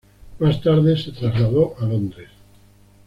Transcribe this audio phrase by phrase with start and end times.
[0.39, 2.29] Más tarde se trasladó a Londres.